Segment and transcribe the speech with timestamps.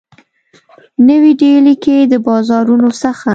[1.07, 3.27] نوي ډیلي کي د بازارونو څخه